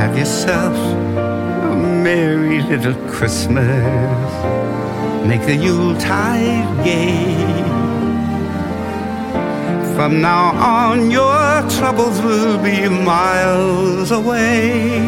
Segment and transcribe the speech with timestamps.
[0.00, 0.74] Have yourself
[1.74, 3.66] a merry little Christmas.
[5.28, 7.36] Make the Yuletide gay.
[9.94, 15.00] From now on, your troubles will be miles away.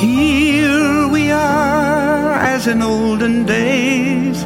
[0.00, 4.42] Here we are, as in olden days,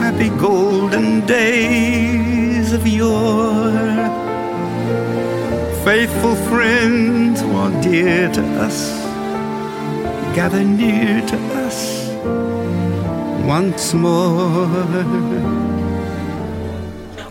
[0.00, 3.93] happy golden days of yore.
[5.84, 8.88] Faithful friends who are dear to us,
[10.34, 12.08] gather near to us
[13.44, 14.66] once more.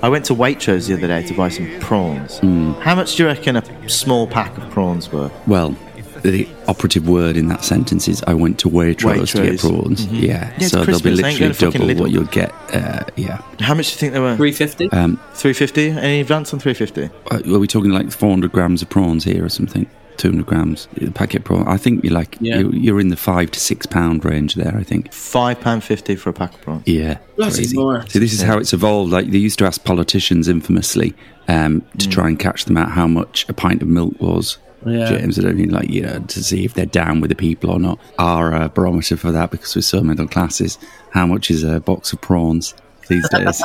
[0.03, 2.37] I went to Waitrose the other day to buy some prawns.
[2.41, 2.73] Hmm.
[2.73, 5.31] How much do you reckon a small pack of prawns were?
[5.47, 5.75] Well,
[6.23, 9.59] the operative word in that sentence is I went to Waitrose, to get Waitrose.
[9.83, 10.05] prawns.
[10.07, 10.21] Mhm.
[10.21, 12.53] Yeah, Yeah, it's so they'll be literally going to fucking double what you'll get.
[12.73, 13.41] Uh, yeah.
[13.59, 14.35] How much do you think they were?
[14.37, 14.89] 350?
[14.91, 15.89] Um, 350?
[15.91, 17.09] Any advance on 350?
[17.31, 19.85] uh, are we talking like 400 grams of prawns here or something?
[20.17, 21.67] 200 grams the packet prawn.
[21.67, 22.59] I think you're like Yeah.
[22.59, 24.75] you're, you're in the five to six pound range there.
[24.77, 25.09] I think.
[25.11, 26.83] £5.50 for a packet of prawns.
[26.85, 27.17] Yeah.
[27.35, 27.75] Bloody crazy.
[27.75, 28.13] morons.
[28.13, 29.11] See, this is how it's evolved.
[29.11, 31.15] Like they used to ask politicians infamously
[31.47, 32.11] um, to Mm.
[32.11, 34.57] try and catch them out how much a pint of milk was.
[34.85, 35.09] Yeah.
[35.09, 37.69] James, I don't mean like you know to see if they're down with the people
[37.71, 37.99] or not.
[38.19, 40.77] Our uh, barometer for that, because we're so middle classes,
[41.11, 42.73] how much is a box of prawns
[43.07, 43.61] these days?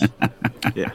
[0.74, 0.90] yeah.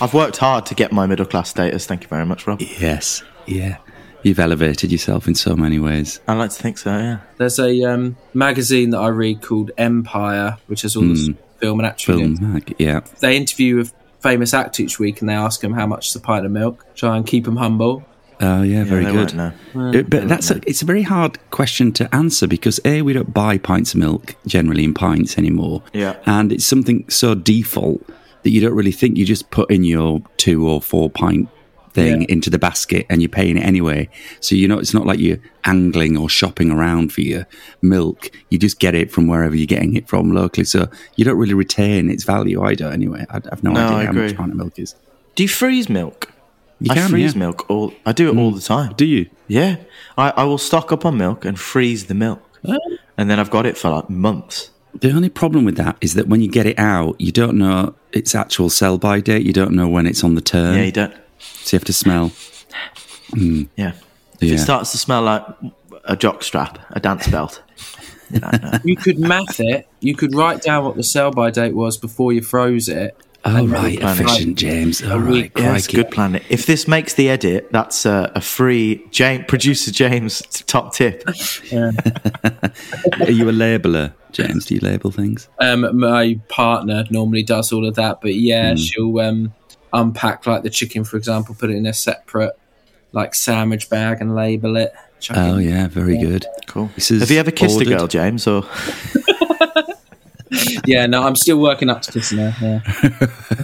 [0.00, 1.86] I've worked hard to get my middle class status.
[1.86, 2.60] Thank you very much, Rob.
[2.60, 3.78] yes, yeah.
[4.24, 6.20] You've elevated yourself in so many ways.
[6.26, 7.18] I like to think so, yeah.
[7.36, 11.36] There's a um, magazine that I read called Empire, which has all this Mm.
[11.58, 12.36] film and acting.
[12.36, 13.00] Film, mag, yeah.
[13.20, 13.84] They interview a
[14.20, 16.84] famous act each week and they ask them how much is a pint of milk.
[16.96, 18.04] Try and keep them humble.
[18.40, 19.34] Oh yeah, very they good.
[19.34, 19.98] won't know.
[19.98, 23.34] Uh, but that's a, it's a very hard question to answer because a we don't
[23.34, 25.82] buy pints of milk generally in pints anymore.
[25.92, 26.16] Yeah.
[26.26, 28.00] and it's something so default
[28.44, 29.16] that you don't really think.
[29.16, 31.48] You just put in your two or four pint
[31.94, 32.26] thing Yeah.
[32.28, 34.08] into the basket and you're paying it anyway.
[34.40, 37.44] So you know it's not like you're angling or shopping around for your
[37.82, 38.30] milk.
[38.50, 40.64] You just get it from wherever you're getting it from locally.
[40.64, 42.62] So you don't really retain its value.
[42.62, 43.26] I don't anyway.
[43.30, 44.22] I have no, No, idea I how agree.
[44.22, 44.94] much a pint of milk is.
[45.34, 46.32] Do you freeze milk?
[46.80, 47.38] You I can, freeze yeah.
[47.40, 47.92] milk all.
[48.06, 48.92] I do it all the time.
[48.94, 49.28] Do you?
[49.48, 49.76] Yeah,
[50.16, 52.40] I, I will stock up on milk and freeze the milk,
[53.16, 54.70] and then I've got it for like months.
[54.94, 57.94] The only problem with that is that when you get it out, you don't know
[58.12, 59.44] its actual sell by date.
[59.44, 60.74] You don't know when it's on the turn.
[60.76, 61.14] Yeah, you don't.
[61.38, 62.30] So you have to smell.
[63.32, 63.68] Mm.
[63.76, 63.92] Yeah,
[64.40, 64.54] if Yeah.
[64.54, 65.44] it starts to smell like
[66.04, 67.62] a jock strap, a dance belt.
[68.30, 68.78] you don't know.
[68.84, 69.86] You could math it.
[70.00, 73.16] You could write down what the sell by date was before you froze it.
[73.44, 75.02] Oh, And right, efficient, James.
[75.02, 76.40] All A Yeah, it's a good plan.
[76.48, 81.22] If this makes the edit, that's a, a free James, producer James top tip.
[81.70, 81.92] Yeah.
[83.20, 84.66] Are you a labeler, James?
[84.66, 85.48] Do you label things?
[85.60, 88.78] Um, my partner normally does all of that, but yeah, Mm.
[88.78, 89.54] she'll um,
[89.92, 92.58] unpack like the chicken, for example, put it in a separate
[93.12, 94.92] like sandwich bag and label it.
[95.20, 95.68] chuck Oh, in.
[95.68, 96.44] yeah, very good.
[96.66, 96.90] Cool.
[96.96, 97.92] This is Have you ever kissed ordered.
[97.92, 98.46] a girl, James?
[98.46, 98.62] Or
[100.86, 101.06] yeah.
[101.06, 102.54] No, I'm still working up to kissing her.
[102.60, 102.80] Yeah.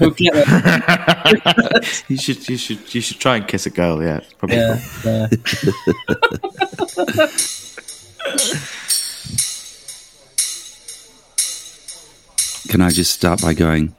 [0.01, 1.81] We'll get there.
[2.09, 4.03] you should, you should, you should try and kiss a girl.
[4.03, 5.29] Yeah, probably yeah, yeah.
[12.69, 13.95] Can I just start by going,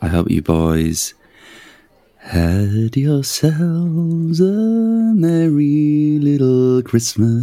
[0.00, 1.14] I hope you boys
[2.22, 7.42] had yourselves a merry little Christmas.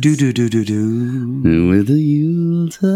[0.00, 1.68] Do do do do do.
[1.68, 2.88] With a Yuletide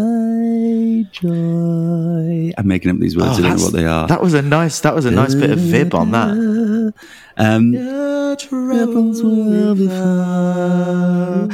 [1.13, 2.53] joy.
[2.57, 4.09] I'm making up these words, I don't know what they are.
[4.09, 4.81] That was a nice.
[4.81, 6.95] That was a nice bit of vib on that.
[7.41, 11.47] Um, Your troubles will be far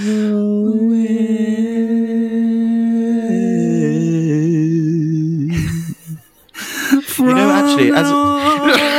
[7.19, 8.11] You know, actually, as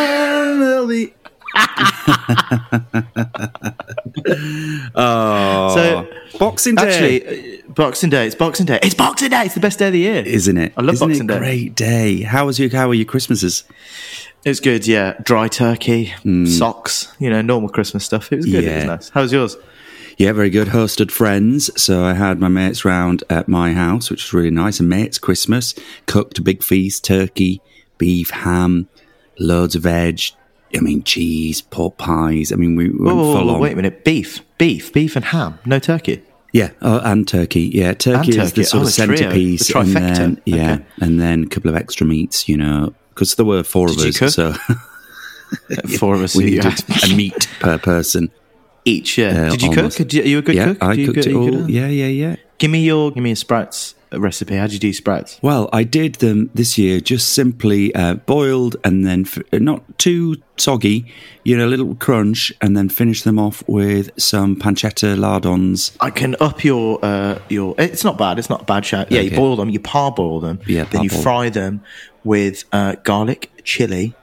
[4.95, 6.87] oh, so Boxing Day.
[6.87, 8.25] Actually, uh, Boxing Day.
[8.27, 8.79] It's Boxing Day.
[8.81, 9.43] It's Boxing Day.
[9.45, 10.23] It's the best day of the year.
[10.25, 10.73] isn't it?
[10.77, 11.35] I love Isn't Boxing Day.
[11.35, 12.21] a great day.
[12.21, 13.63] How was your How were your Christmases?
[14.43, 14.85] It was good.
[14.85, 16.13] Yeah, dry turkey,
[16.45, 17.13] socks.
[17.19, 18.31] You know, normal Christmas stuff.
[18.31, 18.63] It was good.
[18.63, 18.69] Yeah.
[18.69, 19.09] It was nice.
[19.09, 19.57] How was yours?
[20.17, 20.69] Yeah, very good.
[20.69, 21.69] Hosted friends.
[21.81, 24.79] So I had my mates round at my house, which was really nice.
[24.79, 25.73] A mates Christmas.
[26.05, 27.59] Cooked a big feast, turkey,
[27.97, 28.87] beef, ham,
[29.39, 30.21] loads of veg.
[30.77, 32.51] I mean, cheese, pork pies.
[32.51, 33.59] I mean, we we Whoa, whoa, full whoa, on.
[33.61, 34.03] wait a minute.
[34.03, 35.59] Beef, beef, beef, and ham.
[35.65, 36.21] No turkey.
[36.53, 37.69] Yeah, oh, and turkey.
[37.73, 39.67] Yeah, turkey is the sort Oh, of centerpiece.
[39.67, 40.83] the and then, yeah, Okay.
[41.01, 42.47] and then a couple of extra meats.
[42.47, 44.29] You know, because there were four Did of us, cook?
[44.29, 44.53] so
[45.99, 46.35] Four of us.
[46.37, 46.73] we needed
[47.03, 48.31] a meat per person.
[48.85, 49.17] each.
[49.17, 49.47] Yeah.
[49.47, 49.97] Uh, Did you almost.
[49.97, 50.13] cook?
[50.13, 50.83] Are you a good yeah, cook?
[50.83, 51.69] I cooked good- it are you good all.
[51.69, 52.35] Yeah, yeah, yeah.
[52.57, 54.55] Give me your give me a sprouts recipe.
[54.55, 55.39] How do you do sprouts?
[55.41, 60.37] Well, I did them this year just simply uh, boiled and then f- not too
[60.57, 61.05] soggy,
[61.43, 65.91] you know, a little crunch, and then finish them off with some pancetta lardons.
[65.99, 67.75] I can up your uh, your.
[67.77, 68.39] It's not bad.
[68.39, 69.11] It's not a bad shout.
[69.11, 69.69] Yeah, you boil them.
[69.69, 70.59] You parboil them.
[70.65, 71.81] Yeah, Then you fry them
[72.23, 74.13] with uh, garlic, chili.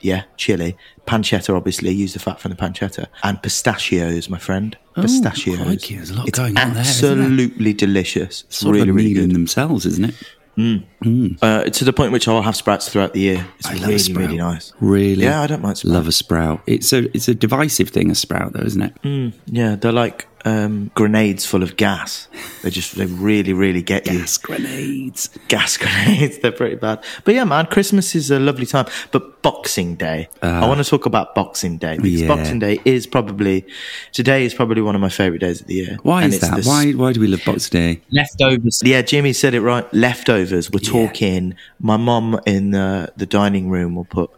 [0.00, 0.76] Yeah, chili,
[1.08, 1.56] pancetta.
[1.56, 4.76] Obviously, use the fat from the pancetta and pistachios, my friend.
[4.96, 5.60] Oh, pistachios.
[5.60, 6.80] Oh, crikey, there's a lot it's going on there?
[6.80, 8.44] Absolutely delicious.
[8.44, 9.30] It's Sort really, of a really good.
[9.32, 10.14] themselves, isn't it?
[10.56, 10.84] Mm.
[11.04, 11.38] Mm.
[11.40, 13.46] Uh, to the point which I'll have sprouts throughout the year.
[13.58, 14.72] It's I really, really nice.
[14.80, 15.94] Really, Yeah, I don't mind sprouts.
[15.94, 16.62] Love a sprout.
[16.66, 19.02] It's a it's a divisive thing, a sprout, though, isn't it?
[19.02, 19.32] Mm.
[19.46, 22.28] Yeah, they're like um, grenades full of gas.
[22.62, 24.18] They just they really, really get you.
[24.18, 25.30] Gas grenades.
[25.48, 26.38] gas grenades.
[26.38, 27.02] They're pretty bad.
[27.24, 28.86] But yeah, man, Christmas is a lovely time.
[29.10, 32.24] But Boxing Day, I want to talk about Boxing Day because Ah.
[32.24, 32.28] Yeah.
[32.28, 33.64] Boxing Day is probably
[34.12, 35.98] today is probably one of my favorite days of the year.
[36.02, 36.62] Why And is it's that?
[36.62, 38.00] the- Why why do we love Boxing Day?
[38.10, 38.82] Leftovers.
[38.84, 39.86] Yeah, Jimmy said it right.
[39.94, 40.70] Leftovers.
[40.70, 41.54] We're talking.
[41.80, 44.30] My mum in the the dining room will put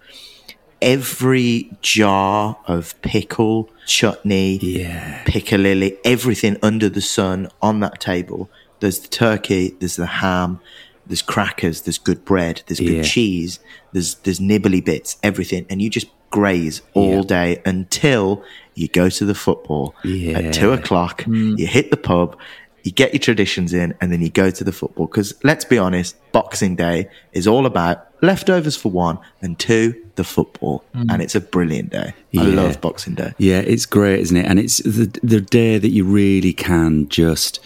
[0.82, 5.22] every jar of pickle, chutney, Yeah.
[5.24, 8.50] piccalilli, everything under the sun on that table.
[8.80, 10.60] There's the turkey, there's the ham,
[11.06, 13.02] there's crackers, there's good bread, there's good Yeah.
[13.02, 13.58] cheese,
[13.92, 17.22] there's there's nibbly bits, everything, and you just graze all Yeah.
[17.22, 18.42] day until
[18.74, 20.38] you go to the football Yeah.
[20.38, 21.24] at two o'clock.
[21.24, 21.56] Hmm.
[21.58, 22.36] You hit the pub.
[22.84, 25.04] You get your traditions in, and then you go to the football.
[25.06, 30.24] Because let's be honest, Boxing Day is all about leftovers for one, and two, the
[30.24, 32.12] football, and it's a brilliant day.
[32.36, 32.54] I Yeah.
[32.54, 33.32] love Boxing Day.
[33.38, 34.46] Yeah, it's great, isn't it?
[34.46, 37.60] And it's the the day that you really can just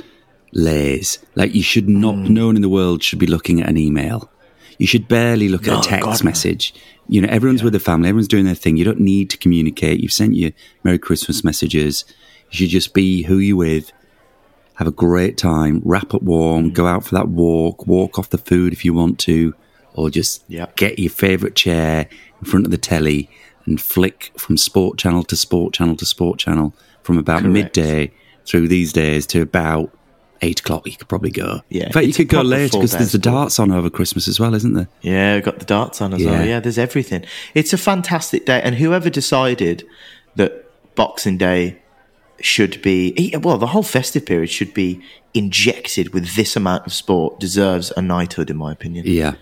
[0.52, 1.18] laze.
[1.34, 2.30] Like you should not, Mm.
[2.30, 4.30] no one in the world should be looking at an email.
[4.78, 6.74] You should barely look No, at a text God, message.
[7.08, 8.76] You know, everyone's with their family, everyone's doing their thing.
[8.76, 10.00] You don't need to communicate.
[10.00, 10.50] You've sent your
[10.82, 12.04] Merry Christmas messages.
[12.50, 13.92] You should just be who you're with.
[14.74, 15.80] Have a great time.
[15.84, 16.70] Wrap up warm.
[16.70, 17.86] Go out for that walk.
[17.86, 19.54] Walk off the food if you want to,
[19.94, 20.76] or just Yep.
[20.76, 22.06] get your favourite chair
[22.40, 23.30] in front of the telly
[23.66, 27.52] and flick from sport channel to sport channel to sport channel from about Correct.
[27.52, 28.12] midday
[28.46, 29.90] through these days to about
[30.42, 30.86] eight o'clock.
[30.86, 31.60] You could probably go.
[31.70, 34.38] Yeah, in fact, you could go later because there's the darts on over Christmas as
[34.38, 34.88] well, isn't there?
[35.00, 36.34] Yeah, we've got the darts on as well.
[36.40, 36.44] Yeah.
[36.44, 37.24] Yeah, there's everything.
[37.54, 39.84] It's a fantastic day, and whoever decided
[40.36, 41.78] that Boxing Day
[42.40, 45.00] should be well, the whole festive period should be
[45.32, 49.06] injected with this amount of sport deserves a knighthood, in my opinion.
[49.06, 49.34] Yeah,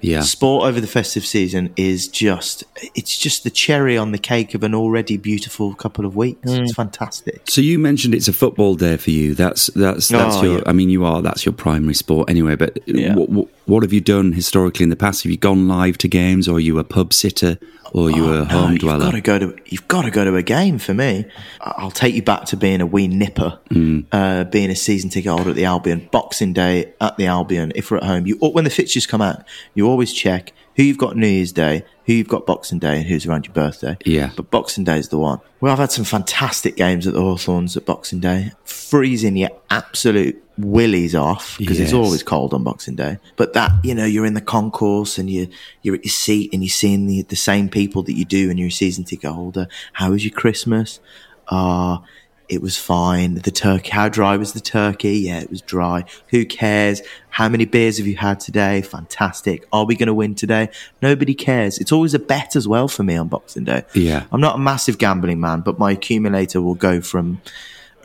[0.00, 0.20] yeah.
[0.20, 2.64] Sport over the festive season is just
[2.94, 6.50] it's just the cherry on the cake of an already beautiful couple of weeks.
[6.50, 6.76] It's mm.
[6.76, 7.48] fantastic.
[7.48, 9.34] So you mentioned it's a football day for you.
[9.34, 10.54] That's that's that's Oh, your.
[10.58, 10.64] yeah.
[10.66, 12.56] I mean, you are that's your primary sport anyway.
[12.56, 13.14] But Yeah.
[13.14, 15.22] what, what, what have you done historically in the past?
[15.22, 17.58] Have you gone live to games, or are you a pub sitter,
[17.92, 18.98] or are you a Oh, No, home you've dweller?
[19.06, 21.24] got to go to you've got to go to a game for me.
[21.60, 24.00] I'll take you back to being a wee nipper, Hmm.
[24.12, 27.72] uh, being a season ticket holder at the Albion, Boxing Day at the Albion.
[27.74, 30.98] If we're at home, you when the fixtures come out, you always check who you've
[30.98, 33.96] got New Year's Day, who you've got Boxing Day, and who's around your birthday.
[34.04, 34.30] Yeah.
[34.36, 35.40] but Boxing Day is the one.
[35.60, 40.42] Well, I've had some fantastic games at the Hawthorns at Boxing Day, freezing your absolute
[40.58, 43.18] willies off because it's always cold on Boxing Day.
[43.36, 45.48] But that, you know, you're in the concourse and you
[45.82, 48.58] you're at your seat and you're seeing the, the same people that you do when
[48.58, 49.68] you're a season ticket holder.
[49.92, 51.00] How was your Christmas?
[51.48, 52.02] Ah,
[52.48, 53.34] it was fine.
[53.34, 55.18] The turkey, how dry was the turkey?
[55.18, 56.04] Yeah, it was dry.
[56.28, 57.02] Who cares?
[57.28, 58.82] How many beers have you had today?
[58.82, 59.66] Fantastic.
[59.72, 60.70] Are we going to win today?
[61.02, 61.78] Nobody cares.
[61.78, 63.82] It's always a bet as well for me on Boxing Day.
[63.94, 64.24] Yeah.
[64.30, 67.40] I'm not a massive gambling man, but my accumulator will go from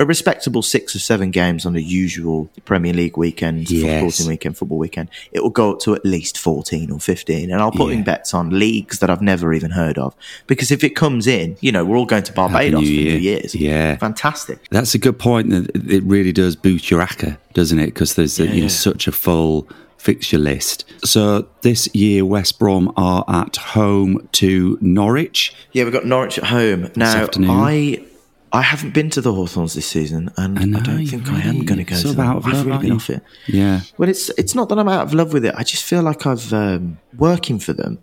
[0.01, 3.99] a respectable six or seven games on the usual Premier League weekend, Yes.
[3.99, 5.09] sporting weekend, football weekend.
[5.31, 7.51] It will go up to at least 14 or 15.
[7.51, 10.15] And I'll put in bets on leagues that I've never even heard of.
[10.47, 13.11] Because if it comes in, you know, we're all going to Barbados New for Year.
[13.13, 13.55] New Year's.
[13.55, 13.97] Yeah.
[13.97, 14.59] Fantastic.
[14.69, 15.51] That's a good point.
[15.75, 17.87] It really does boost your ACCA, doesn't it?
[17.87, 18.67] Because there's a, you know, yeah.
[18.67, 19.67] such a full
[19.97, 20.83] fixture list.
[21.05, 25.53] So this year, West Brom are at home to Norwich.
[25.73, 26.91] Yeah, we've got Norwich at home.
[26.95, 27.27] Now.
[27.39, 28.05] I.
[28.53, 31.39] I haven't been to the Hawthorns this season, and I, know, don't you've think I
[31.41, 32.27] am going to go sort to them.
[32.27, 33.23] out of I've love, really been off it.
[33.47, 33.81] Yeah.
[33.97, 35.55] Well, it's it's not that I'm out of love with it.
[35.57, 37.99] I just feel like I've um, working for them.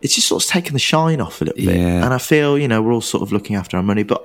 [0.00, 2.04] It's just sort of taken the shine off a little bit, Yeah.
[2.04, 4.24] and I feel you know we're all sort of looking after our money, but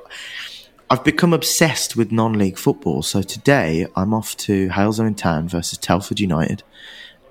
[0.91, 3.01] I've become obsessed with non-league football.
[3.01, 6.63] So today I'm off to Halesowen Town versus Telford United,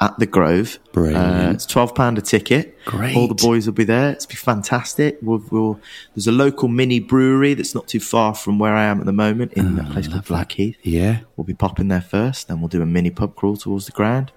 [0.00, 0.78] at the Grove.
[0.96, 2.76] Uh, it's twelve pound a ticket.
[2.84, 3.16] Great.
[3.16, 4.10] All the boys will be there.
[4.10, 5.18] It's be fantastic.
[5.22, 5.80] We'll, we'll,
[6.14, 9.12] there's a local mini brewery that's not too far from where I am at the
[9.12, 10.76] moment in a place called Blackheath.
[10.82, 11.20] Yeah.
[11.36, 14.32] We'll be popping there first, then we'll do a mini pub crawl towards the ground.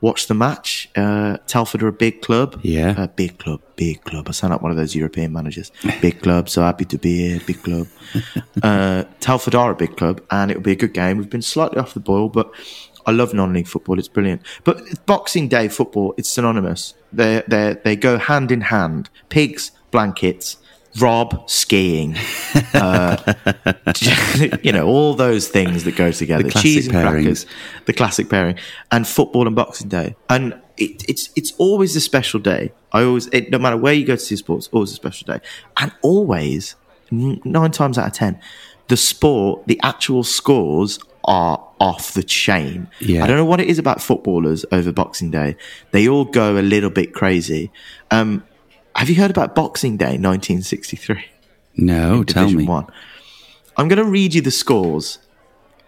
[0.00, 0.90] Watch the match.
[0.94, 2.60] Uh, Telford are a big club.
[2.62, 3.02] Yeah.
[3.02, 4.28] A big club, big club.
[4.28, 5.72] I sound like one of those European managers.
[6.02, 7.40] Big club, so happy to be here.
[7.46, 7.86] Big club.
[8.62, 11.16] uh, Telford are a big club, and it'll be a good game.
[11.16, 12.50] We've been slightly off the boil, but
[13.06, 13.98] I love non-league football.
[13.98, 14.42] It's brilliant.
[14.64, 16.94] But Boxing Day football, it's synonymous.
[17.12, 19.10] They they they go hand in hand.
[19.28, 20.58] Pigs, blankets,
[21.00, 22.16] Rob skiing,
[22.74, 23.34] uh,
[24.62, 26.44] you know, all those things that go together.
[26.44, 27.12] The classic Cheese and pairings.
[27.12, 27.46] crackers,
[27.86, 28.58] the classic pairing,
[28.92, 30.14] and football and Boxing Day.
[30.28, 32.72] And it, it's it's always a special day.
[32.92, 35.40] I always, it, no matter where you go to see sports, always a special day.
[35.76, 36.76] And always,
[37.10, 38.40] nine times out of ten,
[38.86, 42.88] the sport, the actual scores are off the chain.
[43.00, 43.24] Yeah.
[43.24, 45.56] I don't know what it is about footballers over Boxing Day.
[45.90, 47.70] They all go a little bit crazy.
[48.10, 48.44] Um,
[48.94, 51.24] have you heard about Boxing Day 1963?
[51.76, 52.66] No, tell Division me.
[52.66, 52.86] One.
[53.76, 55.18] I'm going to read you the scores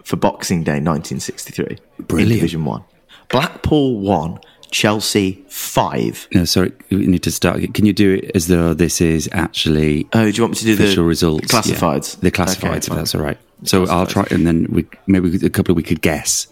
[0.02, 2.32] for Boxing Day 1963 in Brilliant.
[2.32, 2.84] Division One.
[3.28, 4.38] Blackpool one,
[4.76, 6.28] Chelsea five.
[6.34, 7.62] No, sorry, we need to start.
[7.72, 10.64] Can you do it as though this is actually Oh, do you want me to
[10.66, 11.46] do official the results?
[11.46, 12.16] classifieds?
[12.16, 12.20] Yeah.
[12.20, 13.38] The classifieds, Okay, if that's all right.
[13.64, 16.48] So I'll try, and then we maybe a couple we could guess.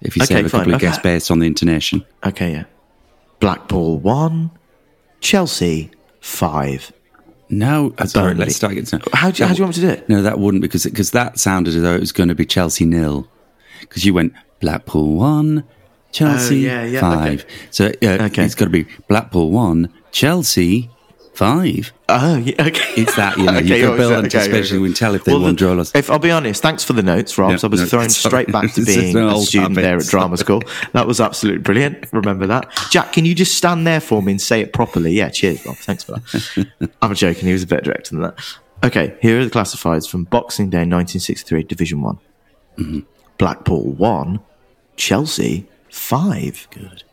[0.00, 2.04] If you say Okay, a couple of guess based on the intonation.
[2.26, 2.64] Okay, yeah.
[3.38, 4.50] Blackpool one,
[5.20, 6.92] Chelsea five.
[7.50, 9.00] No, uh, sorry, let's start again.
[9.12, 10.08] How do, you, how do you want me to do it?
[10.08, 12.84] No, that wouldn't because because that sounded as though it was going to be Chelsea
[12.84, 13.28] nil.
[13.78, 15.62] Because you went Blackpool one,
[16.12, 17.40] Chelsea Oh, yeah, yeah, five.
[17.44, 17.54] okay.
[17.70, 18.44] So uh, Okay.
[18.44, 20.90] it's got to be Blackpool one, Chelsea
[21.34, 21.92] five.
[22.08, 23.00] Oh, yeah, okay.
[23.00, 24.86] It's that, you know, you Okay, can oh, build anticipation, okay.
[24.86, 25.94] can tell if they won, the- draw, lost.
[25.96, 27.50] If I'll be honest, thanks for the notes, Rob.
[27.52, 28.30] Yeah, I was no, thrown sorry.
[28.44, 30.62] straight back to being a student there at drama school.
[30.92, 32.12] That was absolutely brilliant.
[32.12, 33.12] Remember that, Jack?
[33.12, 35.12] Can you just stand there for me and say it properly?
[35.12, 35.76] Yeah, cheers, Rob.
[35.76, 36.90] Thanks for that.
[37.02, 37.46] I'm joking.
[37.46, 38.38] He was a better director than that.
[38.82, 42.18] Okay, here are the classifieds from Boxing Day 1963, Division One.
[42.76, 43.00] Mm-hmm.
[43.38, 44.40] Blackpool one,
[44.96, 46.66] Chelsea five.
[46.70, 47.04] Good.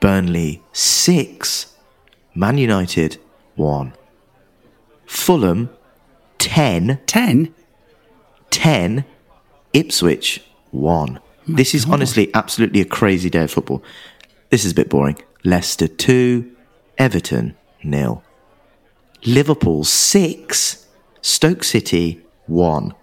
[0.00, 1.74] Burnley six,
[2.34, 3.18] Man United
[3.54, 3.92] one.
[5.06, 5.70] Fulham
[6.38, 7.54] 10, Ten.
[8.50, 9.04] 10,
[9.72, 11.20] Ipswich 1.
[11.46, 13.82] this is honestly absolutely a crazy day of football.
[14.50, 15.16] This is a bit boring.
[15.44, 16.50] Leicester 2,
[16.98, 18.22] Everton nil.
[19.24, 20.86] Liverpool 6,
[21.20, 22.94] Stoke City 1.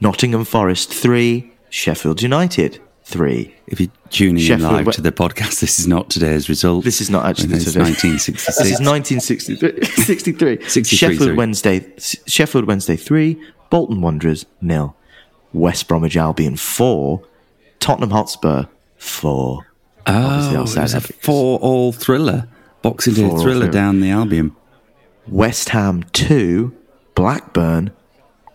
[0.00, 3.54] Nottingham Forest 3, Sheffield United 3.
[3.66, 6.84] If you're tuning Sheffield in live Wed- to the podcast, this is not today's result.
[6.84, 7.80] This is not actually It's today.
[7.80, 8.58] 1966.
[8.58, 9.84] This is 1963.
[10.04, 10.68] 63.
[10.68, 11.34] 63, Sheffield sorry.
[11.36, 11.92] Wednesday.
[11.98, 13.40] Sheffield Wednesday three.
[13.70, 14.96] Bolton Wanderers nil.
[15.52, 17.22] West Bromwich Albion four.
[17.80, 18.64] Tottenham Hotspur
[18.96, 19.66] four.
[20.06, 22.48] Oh, it was a four-all thriller,
[22.82, 23.68] Boxing Day thriller.
[23.68, 24.56] down the Albion.
[25.28, 26.74] West Ham two.
[27.14, 27.90] Blackburn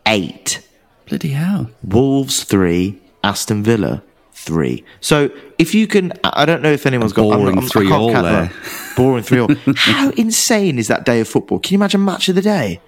[0.07, 0.67] eight.
[1.07, 1.69] Bloody hell!
[1.83, 3.00] Wolves three.
[3.24, 4.03] Aston Villa
[4.45, 4.83] three.
[5.01, 8.11] So if you can, I don't know if anyone's got I'm boring I'm- three all
[8.13, 8.51] there.
[8.95, 9.49] Boring three all.
[9.75, 11.59] How insane is that day of football?
[11.59, 12.79] Can you imagine match of the day?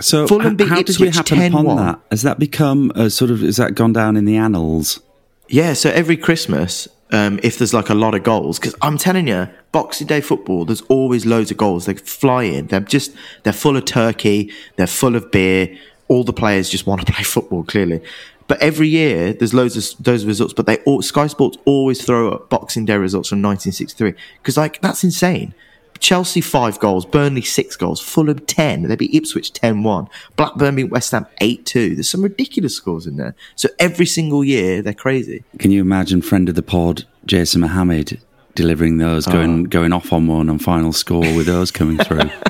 [0.00, 1.76] So, Fulham h- beat how did we happen upon 10-1.
[1.78, 2.00] that?
[2.10, 3.40] Has that become a sort of?
[3.40, 5.00] Has that gone down in the annals?
[5.48, 9.26] Yeah, so every Christmas, um, if there's like a lot of goals, because I'm telling
[9.28, 11.86] you, Boxing Day football, there's always loads of goals.
[11.86, 12.66] They fly in.
[12.66, 13.12] They're just,
[13.44, 14.52] they're full of turkey.
[14.76, 15.78] They're full of beer.
[16.08, 18.02] All the players just want to play football, clearly.
[18.48, 20.54] But every year, there's loads of those results.
[20.54, 24.80] But they all, Sky Sports always throw up Boxing Day results from 1963 because like
[24.80, 25.54] that's insane.
[25.98, 28.82] Chelsea five goals, Burnley six goals, Fulham ten.
[28.82, 30.10] They beat Ipswich 10-1.
[30.36, 31.94] Blackburn beat West Ham eight two.
[31.94, 33.34] There's some ridiculous scores in there.
[33.54, 35.44] So every single year, they're crazy.
[35.58, 38.20] Can you imagine friend of the pod, Jason Mohammad,
[38.54, 39.32] delivering those, oh.
[39.32, 42.30] going going off on one on final score with those coming through?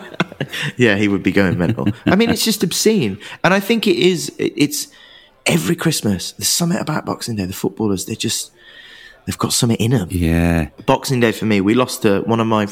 [0.76, 1.88] Yeah, he would be going mental.
[2.05, 4.33] I mean, it's just obscene, and I think it is.
[4.38, 4.88] It's
[5.47, 6.33] every Christmas.
[6.33, 7.45] There's something about Boxing Day.
[7.45, 8.53] The footballers, they just
[9.26, 10.09] they've got something in them.
[10.11, 12.69] yeah, Boxing Day for me, we lost to one of my.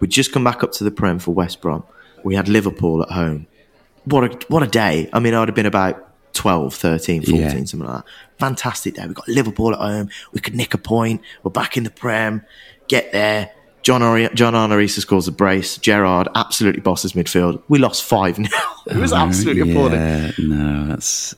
[0.00, 1.84] We'd just come back up to the Prem for West Brom.
[2.24, 3.46] We had Liverpool at home.
[4.04, 5.08] What a what a day!
[5.12, 7.48] I mean, I'd have been about 12, 13, 14, Yeah.
[7.64, 8.04] something like that.
[8.38, 9.06] Fantastic day.
[9.06, 10.08] We got Liverpool at home.
[10.32, 11.20] We could nick a point.
[11.42, 12.42] We're back in the Prem.
[12.86, 13.50] Get there.
[13.82, 15.78] John Ori- John scores a brace.
[15.78, 17.62] Gerrard absolutely bosses midfield.
[17.68, 18.48] We lost five 0
[18.86, 19.94] It was oh, absolutely appalling.
[19.94, 20.30] yeah.
[20.38, 21.34] No, that's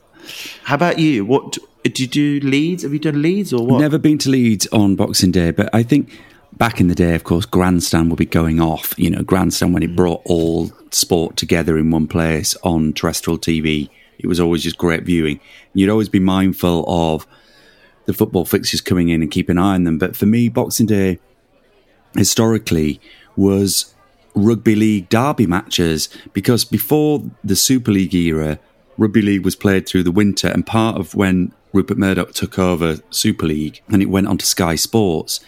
[0.64, 1.24] How about you?
[1.24, 2.40] What did you do?
[2.40, 2.82] Leeds?
[2.82, 3.80] Have you done Leeds or what?
[3.80, 6.18] Never been to Leeds on Boxing Day, but I think
[6.52, 8.94] back in the day, of course, Grandstand would be going off.
[8.96, 9.96] You know, Grandstand when it mm.
[9.96, 13.88] brought all sport together in one place on terrestrial TV.
[14.18, 15.40] It was always just great viewing.
[15.72, 17.26] You'd always be mindful of
[18.04, 19.98] the football fixtures coming in and keep an eye on them.
[19.98, 21.18] But for me, Boxing Day
[22.14, 23.00] historically
[23.36, 23.94] was
[24.34, 28.58] rugby league derby matches because before the Super League era,
[29.00, 32.98] rugby league was played through the winter, and part of when Rupert Murdoch took over
[33.10, 35.40] Super League and it went on to Sky Sports,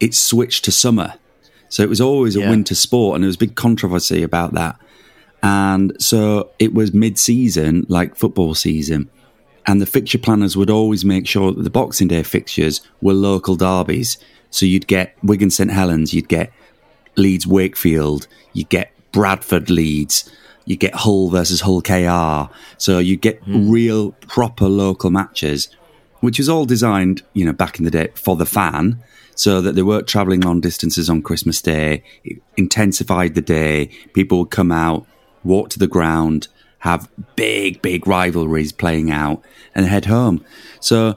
[0.00, 1.14] it switched to summer.
[1.68, 2.50] So it was always a Yeah.
[2.50, 4.76] winter sport, and there was big controversy about that.
[5.42, 9.08] And so it was mid season, like football season.
[9.66, 13.56] And the fixture planners would always make sure that the Boxing Day fixtures were local
[13.56, 14.16] derbies.
[14.50, 16.52] So you'd get Wigan St Helens, you'd get
[17.16, 20.30] Leeds Wakefield, you'd get Bradford Leeds,
[20.66, 22.52] you get Hull versus Hull KR.
[22.76, 23.70] So you get hmm.
[23.70, 25.68] real proper local matches,
[26.20, 29.02] which was all designed, you know, back in the day for the fan,
[29.34, 32.02] so that they weren't travelling long distances on Christmas Day.
[32.24, 33.86] It intensified the day.
[34.12, 35.06] People would come out,
[35.44, 36.48] walk to the ground,
[36.80, 39.42] have big, big rivalries playing out,
[39.74, 40.44] and head home.
[40.80, 41.16] So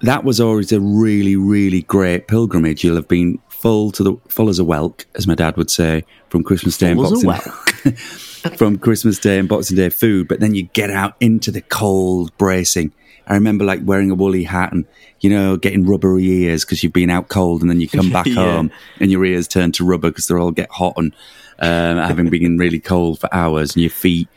[0.00, 2.82] that was always a really, really great pilgrimage.
[2.82, 6.04] You'll have been full to the full as a whelk, as my dad would say,
[6.28, 7.92] from Christmas Day and Full as a Boxing
[8.56, 10.28] from Christmas Day and Boxing Day food.
[10.28, 12.92] But then you get out into the cold, bracing.
[13.26, 14.84] I remember like wearing a woolly hat and
[15.20, 18.26] you know getting rubbery ears because you've been out cold, and then you come back
[18.26, 18.34] Yeah.
[18.34, 18.70] home
[19.00, 21.14] and your ears turn to rubber because they all get hot and
[21.58, 24.28] um, having been really cold for hours, and your feet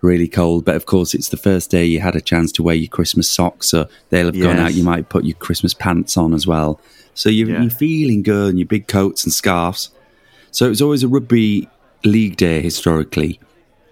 [0.00, 0.64] really cold.
[0.64, 3.28] But of course, it's the first day you had a chance to wear your Christmas
[3.28, 4.74] socks, so they'll have gone out.
[4.74, 6.80] You might put your Christmas pants on as well.
[7.14, 7.62] So you're, Yeah.
[7.62, 9.90] you're feeling good, and your big coats and scarves.
[10.52, 11.68] So it was always a rugby
[12.04, 13.40] league day historically.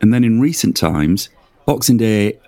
[0.00, 1.28] And then in recent times,
[1.66, 2.38] Boxing Day,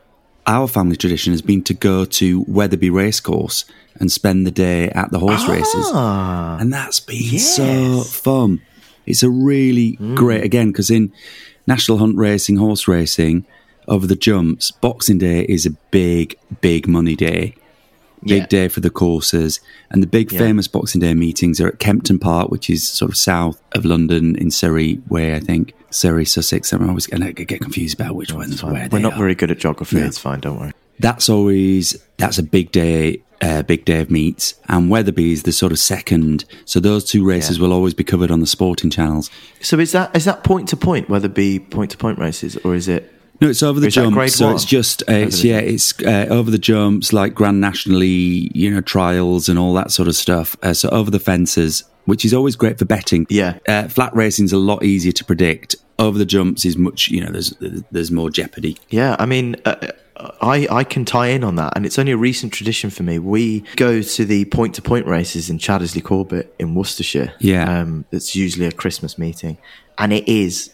[0.47, 3.65] our family tradition has been to go to Wetherby Racecourse
[3.97, 5.87] and spend the day at the horse races.
[5.93, 7.57] Ah, And that's been Yes.
[7.57, 8.61] so fun.
[9.07, 11.13] It's a really great, again, because in
[11.67, 13.45] national hunt racing, horse racing,
[13.89, 17.55] over the jumps, Boxing Day is a big, big money day.
[18.25, 18.47] Big Yeah.
[18.47, 19.61] day for the courses.
[19.91, 20.39] And the big Yeah.
[20.41, 24.37] famous Boxing Day meetings are at Kempton Park, which is sort of south of London
[24.37, 25.73] in Surrey Way, I think.
[25.91, 26.73] Surrey, Sussex.
[26.73, 29.51] I'm always going to get confused about which one's where We're not are very good
[29.51, 29.97] at geography.
[29.97, 30.07] Yeah.
[30.07, 30.41] It's fine.
[30.41, 30.73] Don't worry.
[30.99, 35.53] that's always that's a big day uh, big day of meets and Wetherby is the
[35.53, 39.31] sort of second so those two races will always be covered on the sporting channels
[39.63, 41.09] So is that is that point to point?
[41.35, 43.11] Be point to point races or is it?
[43.41, 44.55] No it's over the Is jumps so one?
[44.55, 48.81] it's just uh, it's yeah it's uh, over the jumps like grand nationally you know
[48.81, 52.57] trials and all that sort of stuff uh, so over the fences which is always
[52.57, 53.59] great for betting Yeah.
[53.69, 57.31] uh, flat racing's a lot easier to predict over the jumps is much you know
[57.33, 57.55] there's
[57.91, 59.77] there's more jeopardy Yeah, I mean, uh,
[60.43, 63.19] I I can tie in on that, and it's only a recent tradition for me.
[63.19, 67.33] We go to the point to point races in Chaddesley Corbett in Worcestershire.
[67.39, 67.81] Yeah.
[67.81, 69.57] um, it's usually a Christmas meeting,
[69.97, 70.71] and it is.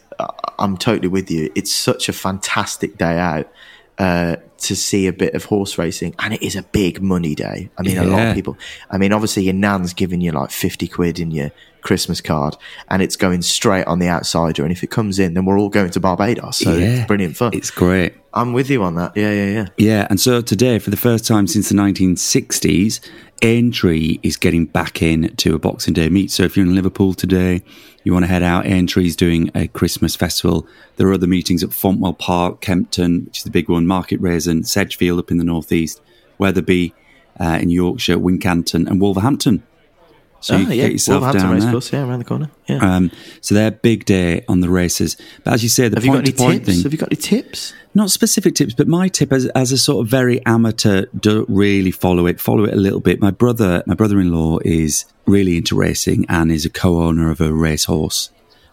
[0.58, 1.50] I'm totally with you.
[1.54, 3.50] It's such a fantastic day out.
[3.98, 7.70] Uh, to see a bit of horse racing, and it is a big money day.
[7.78, 8.58] I mean, a lot of people.
[8.90, 11.50] I mean, obviously, your nan's giving you like fifty quid in your
[11.80, 12.56] Christmas card,
[12.88, 14.64] and it's going straight on the outsider.
[14.64, 16.58] And if it comes in, then we're all going to Barbados.
[16.58, 17.52] So yeah it's brilliant fun.
[17.54, 19.16] it's great I'm with you on that.
[19.16, 19.66] Yeah, yeah, yeah.
[19.78, 23.00] Yeah, and so today, for the first time since the 1960s,
[23.40, 26.30] Aintree is getting back in to a Boxing Day meet.
[26.30, 27.62] So if you're in Liverpool today,
[28.06, 30.64] you want to head out, Aintree's doing a Christmas festival.
[30.94, 34.64] There are other meetings at Fontwell Park, Kempton, which is the big one, Market Rasen,
[34.64, 36.00] Sedgefield up in the northeast,
[36.38, 36.94] Wetherby
[37.40, 39.64] uh, in Yorkshire, Wincanton, and Wolverhampton.
[40.40, 41.72] So Ah, you yeah, get yourself Wolverhampton down Race there.
[41.72, 42.50] Course, yeah, around the corner.
[42.66, 42.76] Yeah.
[42.96, 45.16] Um, so they're big day on the races.
[45.44, 46.76] But as you say, the Have you got point any to point tips?
[46.76, 47.74] thing Have you got any tips?
[47.94, 51.90] not specific tips, but my tip as, as a sort of very amateur, don't really
[51.90, 52.38] follow it.
[52.38, 53.20] Follow it a little bit.
[53.20, 58.30] My brother, my brother-in-law is really into racing and is a co-owner of a racehorse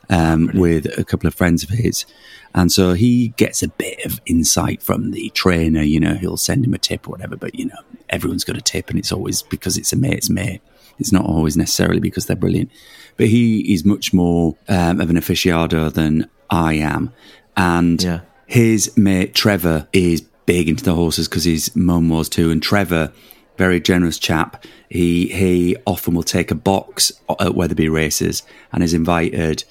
[0.10, 2.06] um, with a couple of friends of his.
[2.54, 5.82] And so he gets a bit of insight from the trainer.
[5.82, 7.36] You know, he'll send him a tip or whatever.
[7.38, 10.62] But you know, everyone's got a tip, and it's always because it's a mate's mate.
[11.00, 12.72] It's not always necessarily because they're brilliant.
[13.18, 17.12] But he is much more um, of an aficionado than I am,
[17.58, 18.22] and Yeah.
[18.46, 23.12] his mate Trevor is big into the horses because his mum was too, and Trevor,
[23.58, 24.66] very generous chap.
[24.90, 29.64] He he often will take a box at Wetherby races and has invited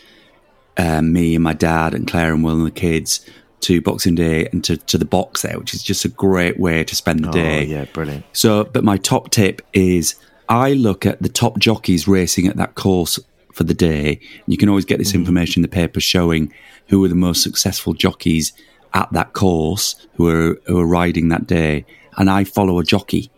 [0.77, 3.25] um, me and my dad and Claire and Will and the kids
[3.61, 6.83] to Boxing Day and to, to the box there, which is just a great way
[6.83, 7.59] to spend the day.
[7.61, 8.25] Oh, yeah, brilliant.
[8.33, 10.17] So, but my top tip is
[10.53, 13.19] I look at the top jockeys racing at that course
[13.55, 14.21] for the day.
[14.47, 15.21] You can always get this mm-hmm.
[15.21, 16.53] information in the paper showing
[16.89, 18.53] who are the most successful jockeys
[18.93, 21.87] at that course who are who are riding that day.
[22.19, 23.31] And I follow a jockey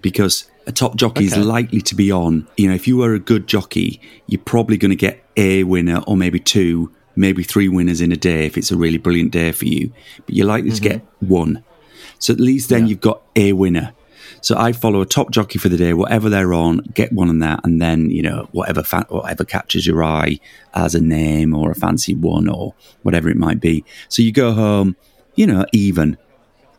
[0.00, 2.48] because a top jockey is likely to be on.
[2.56, 6.02] You know, if you were a good jockey, you're probably going to get a winner
[6.08, 9.52] or maybe two, maybe three winners in a day if it's a really brilliant day
[9.52, 9.92] for you.
[10.26, 11.28] But you're likely to get mm-hmm.
[11.28, 11.64] one.
[12.18, 13.92] So at least then you've got a winner.
[14.42, 17.40] So I follow a top jockey for the day, whatever they're on, get one on
[17.40, 20.38] that, and then you know whatever fa- whatever catches your eye
[20.74, 23.84] as a name or a fancy one or whatever it might be.
[24.08, 24.96] So you go home,
[25.34, 26.16] you know, even.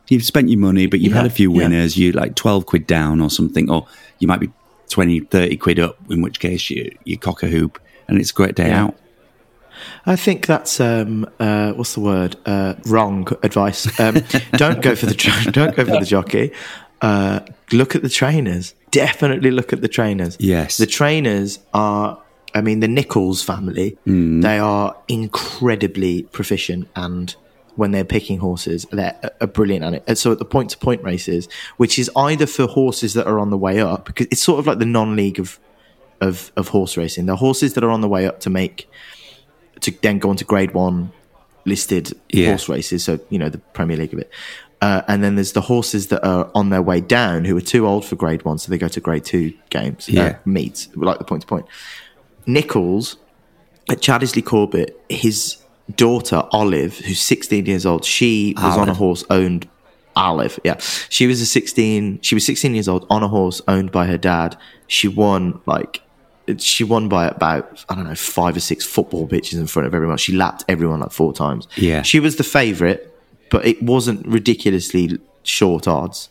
[0.09, 1.57] You've spent your money, but you've Yeah, had a few yeah.
[1.57, 1.95] winners.
[1.97, 3.85] You like twelve quid down or something, or
[4.19, 4.49] you might be
[4.89, 5.97] 20, 30 quid up.
[6.09, 8.85] In which case you you cock a hoop, and it's a great day Yeah.
[8.85, 8.95] out.
[10.05, 12.35] I think that's um, uh, what's the word?
[12.45, 13.87] Uh, wrong advice.
[14.01, 14.15] Um,
[14.57, 16.51] don't go for the jo- don't go for the jockey.
[17.01, 17.39] Uh,
[17.71, 18.75] look at the trainers.
[18.91, 20.37] Definitely look at the trainers.
[20.39, 20.77] Yes.
[20.77, 22.21] the trainers are.
[22.53, 23.97] I mean, the Nicholls family.
[24.05, 27.33] They are incredibly proficient, and
[27.75, 30.03] when they're picking horses, they're are brilliant at it.
[30.07, 33.39] And so at the point to point races, which is either for horses that are
[33.39, 35.59] on the way up, because it's sort of like the non league of
[36.19, 37.25] of of horse racing.
[37.25, 38.89] The horses that are on the way up to make
[39.79, 41.11] to then go on to grade one
[41.65, 42.49] listed Yeah.
[42.49, 43.03] horse races.
[43.03, 44.29] So, you know, the Premier League of it.
[44.81, 47.85] Uh, and then there's the horses that are on their way down who are too
[47.85, 48.57] old for grade one.
[48.57, 50.35] So they go to grade two games, uh, Yeah.
[50.43, 51.65] meets, like the point to point.
[52.47, 53.17] Nicholls
[53.89, 55.57] at Chaddesley Corbett, his
[55.95, 59.67] daughter Olive, who's 16 years old, she was on a horse owned
[60.15, 60.77] Olive, yeah.
[61.09, 64.17] She was a 16, she was 16 years old on a horse owned by her
[64.17, 64.57] dad.
[64.87, 66.01] She won like
[66.57, 69.93] she won by about I don't know five or six football pitches in front of
[69.93, 70.17] everyone.
[70.17, 71.67] She lapped everyone like four times.
[71.77, 72.01] Yeah.
[72.01, 72.99] she was the favourite,
[73.51, 76.29] but it wasn't ridiculously short odds.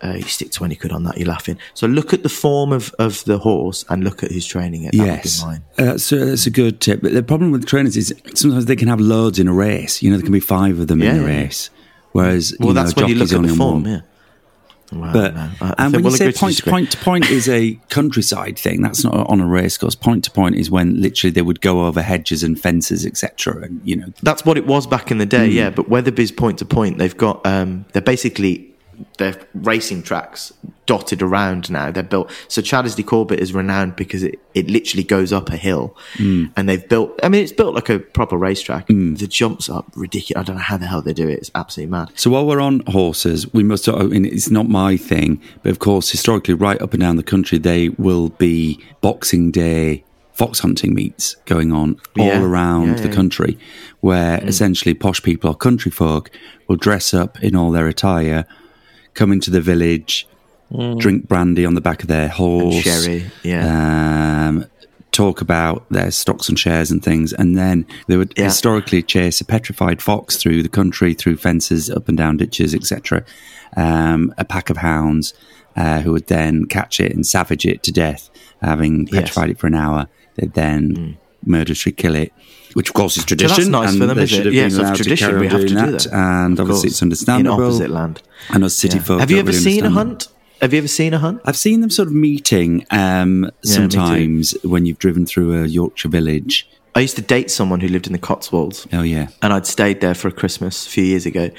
[0.00, 1.58] Uh, you stick twenty quid on that, you're laughing.
[1.74, 4.92] So look at the form of, of the horse and look at who's training it.
[4.92, 5.88] That yes, would be mine.
[5.94, 7.02] uh, so that's a good tip.
[7.02, 10.00] But the problem with trainers is sometimes they can have loads in a race.
[10.00, 11.26] You know, there can be five of them in a yeah.
[11.26, 11.70] race,
[12.12, 13.82] whereas Well, you know, that's when you look at the form.
[13.82, 13.92] one.
[13.92, 14.00] Yeah.
[14.92, 17.78] Well, But no, I and when you say point to point to point is a
[17.88, 19.94] countryside thing, that's not on a race course.
[19.94, 23.62] Point to point is when literally they would go over hedges and fences, etc.
[23.62, 25.70] And you know, That's what it was back in the day, yeah.
[25.70, 28.74] But Wetherby's point to point, they've got um, they're basically
[29.18, 30.52] they're racing tracks
[30.86, 31.90] dotted around now.
[31.90, 35.96] They're built so Chaddesley Corbett is renowned because it, it literally goes up a hill,
[36.14, 36.50] mm.
[36.56, 37.18] and they've built.
[37.22, 38.88] I mean, it's built like a proper racetrack.
[38.88, 39.18] Mm.
[39.18, 40.40] The jumps up ridiculous.
[40.40, 41.38] I don't know how the hell they do it.
[41.38, 42.10] It's absolutely mad.
[42.14, 43.88] So while we're on horses, we must.
[43.88, 47.22] I mean, it's not my thing, but of course, historically, right up and down the
[47.22, 50.04] country, they will be Boxing Day
[50.38, 53.14] fox hunting meets going on all around Yeah, the yeah, yeah.
[53.14, 53.58] country,
[54.00, 54.46] where mm.
[54.46, 56.30] essentially posh people or country folk
[56.68, 58.46] will dress up in all their attire,
[59.18, 60.26] come into the village,
[60.98, 64.48] drink brandy on the back of their horse, sherry, yeah.
[64.48, 64.64] um,
[65.12, 68.44] talk about their stocks and shares and things, and then they would Yeah.
[68.44, 73.24] historically chase a petrified fox through the country, through fences, up and down ditches, etc.
[73.76, 75.34] Um, a pack of hounds
[75.76, 78.30] uh, who would then catch it and savage it to death,
[78.62, 79.08] having Yes.
[79.10, 79.14] Mm.
[79.18, 80.06] petrified it for an hour.
[80.36, 81.16] They'd then
[81.48, 82.32] murderously kill it.
[82.74, 84.52] Which of course is tradition, nice and for them, is should it?
[84.52, 86.12] Yes, to tradition, we have to do that, that.
[86.12, 87.56] and obviously it's understandable.
[87.58, 88.22] in opposite land.
[88.50, 89.02] And us city Yeah.
[89.04, 90.28] folk Have you ever really seen a hunt?
[90.60, 91.40] Have you ever seen a hunt?
[91.44, 93.68] I've seen them sort of meeting um, me too.
[93.68, 96.68] sometimes when you've driven through a Yorkshire village.
[96.94, 98.86] I used to date someone who lived in the Cotswolds.
[98.92, 101.50] Oh yeah, and I'd stayed there for a Christmas a few years ago,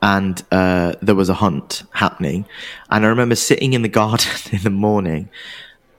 [0.00, 2.46] and uh, there was a hunt happening,
[2.90, 5.28] and I remember sitting in the garden in the morning,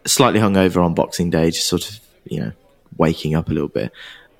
[0.06, 2.52] slightly hungover on Boxing Day, just sort of you know
[2.98, 3.92] waking up a little bit,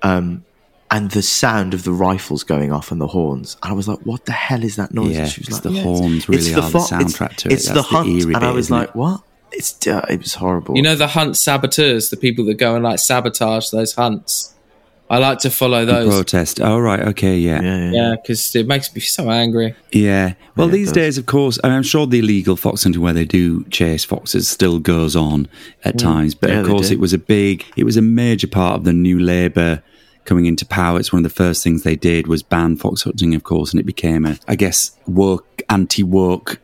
[0.02, 0.44] um,
[0.90, 3.98] and the sound of the rifles going off and the horns, and I was like,
[4.06, 6.28] "What the hell is that noise?" Yeah, And she was it's like, the "Yeah, horns
[6.28, 7.52] really are the fo- soundtrack to it.
[7.52, 8.96] It's That's the the hunt, eerie and I was like, it?
[8.96, 10.76] "What?" It's uh, it was horrible.
[10.76, 14.54] You know the hunt saboteurs, the people that go and like sabotage those hunts.
[15.10, 16.06] I like to follow those.
[16.08, 16.60] protest.
[16.60, 17.62] Oh right, okay, yeah, yeah.
[17.62, 19.72] yeah, yeah, Yeah, because it makes me so angry.
[19.72, 23.24] Well, Yeah, it these days, of course, I'm sure the illegal fox hunting where they
[23.24, 25.48] do chase foxes still goes on
[25.84, 26.34] at times.
[26.34, 26.52] But Mm.
[26.52, 29.18] Yeah, of course, it was a big, it was a major part of the new
[29.18, 29.82] Labour
[30.26, 31.00] coming into power.
[31.00, 33.80] It's one of the first things they did was ban fox hunting, of course, and
[33.80, 36.58] it became a, I guess, woke, anti-woke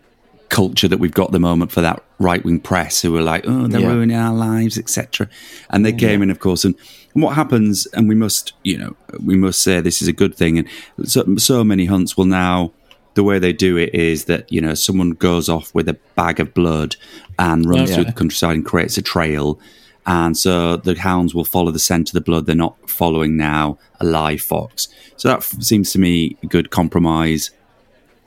[0.51, 3.67] culture that we've got at the moment for that right-wing press who were like, oh,
[3.69, 3.93] they're Yeah.
[3.95, 5.29] ruining our lives, etc.
[5.71, 6.75] And they came in, of course, and,
[7.15, 10.35] and what happens, and we must, you know, we must say this is a good
[10.35, 10.59] thing.
[10.59, 10.69] And
[11.05, 12.73] so, so many hunts will now
[13.15, 16.41] the way they do it is that you know someone goes off with a bag
[16.41, 16.97] of blood
[17.39, 17.95] and runs Okay.
[17.95, 19.61] through the countryside and creates a trail
[20.05, 23.79] and so the hounds will follow the scent of the blood they're not following now
[24.01, 27.53] a live fox so that f- seems to me a good compromise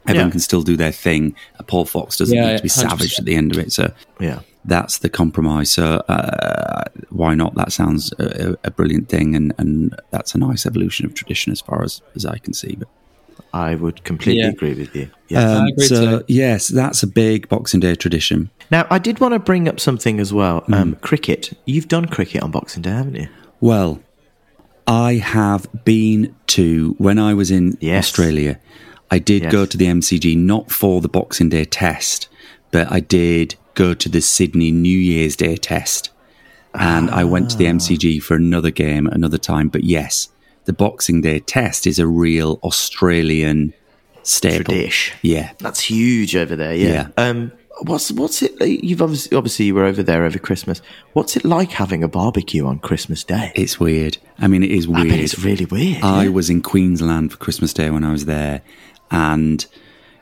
[0.07, 0.31] everyone Yeah.
[0.31, 2.89] can still do their thing a Paul Fox doesn't Yeah, need to be 100%.
[2.89, 4.39] savaged at the end of it so yeah.
[4.65, 5.71] that's the compromise.
[5.71, 7.55] So uh, why not?
[7.55, 11.61] That sounds a, a brilliant thing, and, and that's a nice evolution of tradition as
[11.61, 12.75] far as, as I can see.
[12.77, 12.87] But
[13.53, 14.49] I would completely Yeah.
[14.49, 15.09] agree with you.
[15.29, 15.59] Yeah.
[15.59, 16.25] um, so too.
[16.27, 18.49] yes, that's a big Boxing Day tradition.
[18.71, 20.59] Now, I did want to bring up something as well.
[20.61, 20.73] Hmm.
[20.73, 21.53] Um, cricket.
[21.65, 23.29] You've done cricket on Boxing Day, haven't you?
[23.61, 24.01] Well,
[24.85, 28.05] I have been to when I was in Yes.
[28.05, 28.59] Australia.
[29.09, 29.51] I did Yes.
[29.51, 32.27] go to the MCG not for the Boxing Day test,
[32.71, 36.09] but I did go to the Sydney New Year's Day test,
[36.73, 39.69] and I went to the MCG for another game another time.
[39.69, 40.29] But yes,
[40.65, 43.73] the Boxing Day test is a real Australian
[44.23, 44.73] staple.
[44.73, 45.13] Tradish.
[45.21, 46.75] Yeah, That's huge over there.
[46.75, 47.07] Yeah.
[47.17, 47.29] Yeah.
[47.29, 47.51] Um,
[47.83, 48.59] what's what's it?
[48.61, 50.81] You've obviously obviously you were over there over Christmas.
[51.13, 53.51] What's it like having a barbecue on Christmas Day?
[53.55, 54.17] it's weird.
[54.39, 55.11] I mean, it is weird.
[55.13, 56.03] it's really weird.
[56.03, 56.29] I yeah.
[56.29, 58.61] was in Queensland for Christmas Day when I was there,
[59.11, 59.65] and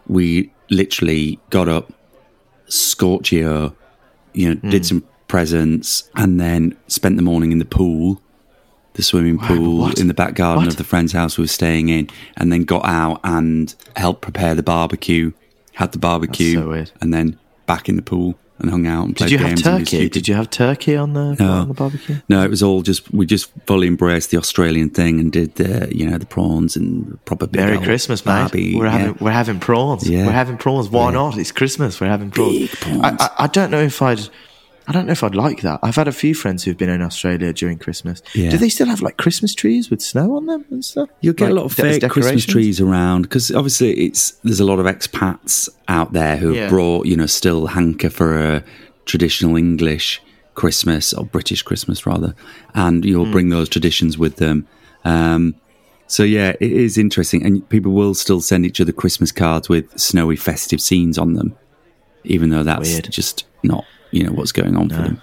[0.08, 1.92] we literally got up,
[2.68, 3.76] Scorchio,
[4.34, 4.70] you know, Hmm.
[4.70, 8.22] did some presents, and then spent the morning in the pool,
[8.94, 10.74] the swimming pool in the back garden What?
[10.74, 14.56] of the friend's house we were staying in, and then got out and helped prepare
[14.56, 15.32] the barbecue,
[15.74, 19.30] had the barbecue, so and then back in the pool and hung out and played
[19.30, 20.10] Did you have turkey?
[20.10, 22.18] Did you have turkey on the on the barbecue?
[22.30, 25.94] No, it was all just we just fully embraced the Australian thing and did the
[25.94, 28.32] you know the prawns and proper Merry Christmas, mate.
[28.32, 28.92] barbie, we're yeah.
[28.92, 30.10] having we're having prawns.
[30.10, 30.26] Yeah.
[30.26, 30.90] We're having prawns.
[30.90, 31.38] Why not?
[31.38, 32.00] It's Christmas.
[32.00, 32.70] We're having prawns.
[32.76, 33.02] Prawns.
[33.04, 34.28] I, I, I don't know if I'd.
[34.88, 35.80] I don't know if I'd like that.
[35.82, 38.22] I've had a few friends who've been in Australia during Christmas.
[38.36, 38.52] Yeah.
[38.52, 41.10] Do they still have like Christmas trees with snow on them and stuff?
[41.22, 44.66] You'll get Like, a lot of fake Christmas trees around because obviously it's there's a
[44.66, 46.70] lot of expats out there who have Yeah.
[46.70, 48.64] brought you know still hanker for a
[49.06, 50.22] traditional English
[50.54, 52.36] Christmas or British Christmas rather,
[52.76, 54.68] and you'll bring those traditions with them.
[55.04, 55.56] Um,
[56.08, 59.86] so yeah, it is interesting, and people will still send each other Christmas cards with
[60.00, 61.56] snowy festive scenes on them,
[62.24, 63.10] even though that's Weird.
[63.12, 65.22] just not you know what's going on for them.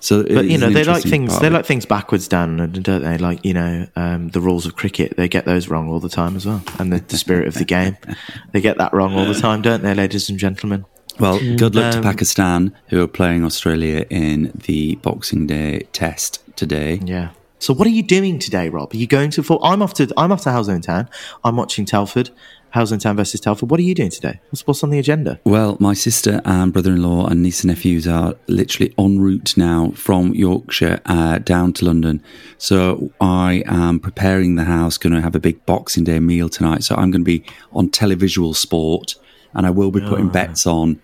[0.00, 1.38] So, But you know they like things.
[1.40, 3.18] They like things backwards, Dan, and don't they?
[3.18, 5.16] Like you know um, the rules of cricket.
[5.16, 7.64] They get those wrong all the time as well, and the, the spirit of the
[7.64, 7.96] game.
[8.52, 10.84] They get that wrong all the time, don't they, ladies and gentlemen?
[11.20, 16.40] Well, good luck to Um, Pakistan, who are playing Australia in the Boxing Day test
[16.56, 17.00] today.
[17.04, 17.30] Yeah.
[17.58, 18.94] So what are you doing today, Rob?
[18.94, 19.58] Are you going to?
[19.62, 20.08] I'm off to.
[20.16, 21.08] I'm off to Halesowen Town.
[21.42, 22.30] I'm watching Telford.
[22.74, 23.70] Halesowen Town versus Telford.
[23.70, 24.40] What are you doing today?
[24.50, 25.40] What's, what's on the agenda?
[25.44, 30.34] Well, my sister and brother-in-law and niece and nephews are literally en route now from
[30.34, 32.22] Yorkshire uh, down to London.
[32.58, 36.84] So I am preparing the house, going to have a big Boxing Day meal tonight.
[36.84, 39.14] So I'm going to be on televisual sport,
[39.54, 41.00] and I will be putting bets on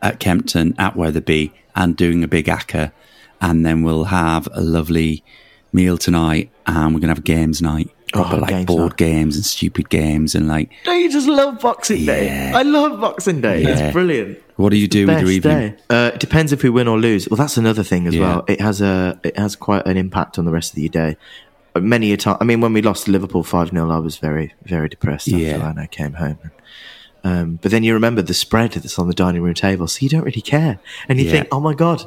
[0.00, 2.92] at Kempton, at Wetherby, and doing a big acca.
[3.40, 5.24] And then we'll have a lovely
[5.72, 7.90] meal tonight, and we're going to have a games night.
[8.12, 8.96] Proper Oh, like games board night.
[8.96, 12.52] games and stupid games and like No, you just love Boxing Day.
[12.54, 13.62] I love Boxing Day.
[13.62, 13.68] Yeah.
[13.70, 14.38] It's brilliant.
[14.56, 15.70] what do you do with your evening?
[15.70, 15.76] day.
[15.90, 17.28] Uh, it depends if we win or lose.
[17.28, 18.20] Well, that's another thing as Yeah.
[18.20, 18.44] well.
[18.48, 21.16] It has a it has quite an impact on the rest of your day.
[21.74, 24.16] Uh, Many a time, I mean, when we lost to Liverpool five 0 I was
[24.18, 25.72] very very depressed after Yeah.
[25.76, 26.38] I came home.
[27.24, 30.08] Um, but then you remember the spread that's on the dining room table, so you
[30.08, 31.30] don't really care, and you Yeah.
[31.32, 32.04] think, oh my god,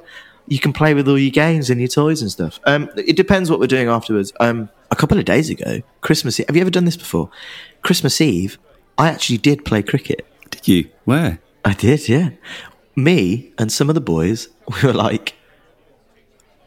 [0.47, 2.59] you can play with all your games and your toys and stuff.
[2.65, 4.33] Um, it depends what we're doing afterwards.
[4.39, 6.39] Um, a couple of days ago, Christmas.
[6.39, 7.29] Eve, have you ever done this before?
[7.81, 8.57] Christmas Eve,
[8.97, 10.25] I actually did play cricket.
[10.51, 10.89] Did you?
[11.05, 11.39] Where?
[11.63, 12.29] I did, yeah.
[12.95, 15.35] Me and some of the boys, we were like,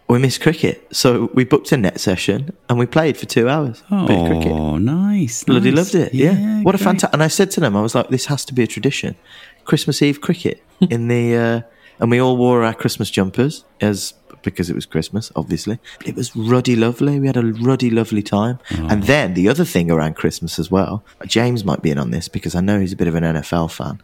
[0.09, 0.87] we miss cricket.
[0.94, 3.83] So we booked a net session and we played for two hours.
[3.90, 4.52] Bit of cricket.
[4.52, 5.44] Oh, nice.
[5.44, 5.76] Bloody nice.
[5.76, 6.14] loved it.
[6.14, 6.62] Yeah.
[6.62, 7.12] what a fantastic.
[7.12, 9.16] And I said to them, I was like, this has to be a tradition.
[9.64, 11.61] Christmas Eve cricket in the, uh,
[12.00, 15.79] and we all wore our Christmas jumpers as, because it was Christmas, obviously.
[16.05, 17.20] It was ruddy lovely.
[17.20, 18.59] We had a ruddy lovely time.
[18.72, 18.88] Oh.
[18.88, 22.29] And then the other thing around Christmas as well, James might be in on this
[22.29, 24.01] because I know he's a bit of an NFL fan.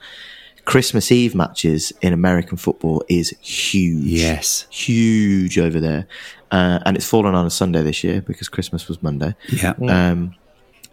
[0.65, 4.05] Christmas Eve matches in American football is huge.
[4.05, 4.67] Yes.
[4.71, 6.07] Huge over there.
[6.51, 9.35] Uh, and it's fallen on a Sunday this year because Christmas was Monday.
[9.49, 9.75] Yeah.
[9.87, 10.35] Um,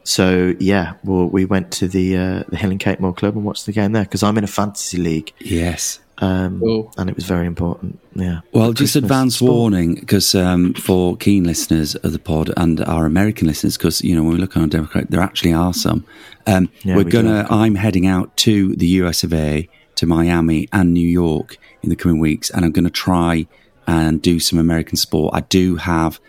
[0.03, 3.45] so yeah, well, we went to the uh, the Hill and Cape Moor Club and
[3.45, 5.99] watched the game there because I'm in a fantasy league, yes.
[6.21, 6.91] Um, Cool.
[6.97, 7.99] and it was very important.
[8.15, 8.41] Yeah.
[8.53, 9.51] Well, just Christmas advance sport.
[9.51, 14.15] warning because um, for keen listeners of the pod and our American listeners, because you
[14.15, 16.05] know when we look on a Democrat, there actually are some.
[16.47, 17.37] Um, Yeah, we're we gonna.
[17.43, 21.89] have I'm heading out to the US of A, to Miami and New York in
[21.89, 23.47] the coming weeks, and I'm going to try
[23.87, 25.33] and do some American sport.
[25.35, 26.19] I do have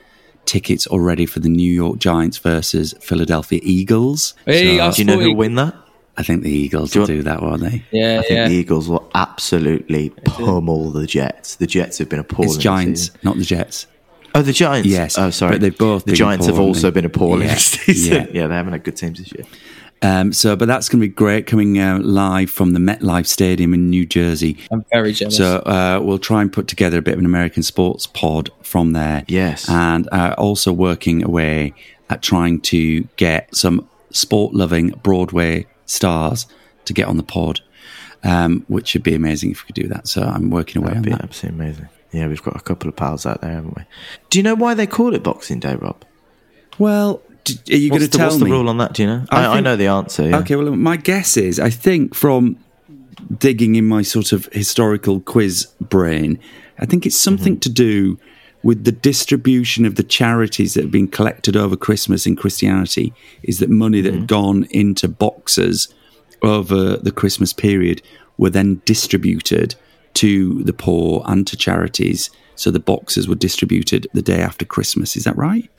[0.46, 4.34] tickets already for the New York Giants versus Philadelphia Eagles.
[4.46, 5.74] Hey, So Do you know who'll win that?
[6.16, 7.84] I think the Eagles Do will do that, won't they?
[7.90, 8.48] Yeah, I think yeah.
[8.48, 11.56] the Eagles will absolutely pummel the Jets.
[11.56, 12.50] The Jets have been appalling.
[12.50, 13.20] It's Giants, season.
[13.22, 13.86] not the Jets.
[14.34, 14.88] Oh, the Giants.
[14.88, 15.52] Yes, Oh, sorry.
[15.52, 18.12] but they've both The been Giants have also been appalling Yeah, this season.
[18.12, 18.26] yeah.
[18.32, 18.46] Yeah.
[18.46, 19.44] they haven't had good teams this year.
[20.04, 23.72] Um, so, but that's going to be great coming uh, live from the MetLife Stadium
[23.72, 24.56] in New Jersey.
[24.70, 25.36] I'm very jealous.
[25.36, 28.92] So uh, we'll try and put together a bit of an American sports pod from
[28.94, 29.24] there.
[29.28, 29.68] Yes.
[29.68, 31.74] and uh, also working away
[32.10, 36.46] at trying to get some sport-loving Broadway stars
[36.86, 37.60] to get on the pod,
[38.24, 40.08] um, which would be amazing if we could do that.
[40.08, 41.24] So I'm working away That'd on that.
[41.24, 41.88] absolutely amazing.
[42.12, 43.84] Yeah, we've got a couple of pals out there, haven't we?
[44.30, 46.04] Do you know why they call it Boxing Day, Rob?
[46.78, 48.92] Well, d- are you going to tell what's the rule on that?
[48.94, 49.24] Do you know?
[49.30, 50.28] I I, I know the answer.
[50.28, 50.38] Yeah.
[50.38, 52.56] Okay, well, my guess is I think from
[53.38, 56.38] digging in my sort of historical quiz brain.
[56.78, 58.18] I think it's something to do
[58.62, 63.12] with the distribution of the charities that have been collected over Christmas in Christianity.
[63.42, 64.26] Is that money that had mm-hmm.
[64.26, 65.92] gone into boxes
[66.42, 68.02] over the Christmas period
[68.38, 69.74] were then distributed
[70.14, 72.30] to the poor and to charities.
[72.54, 75.16] So the boxes were distributed the day after Christmas.
[75.16, 75.70] Is that right?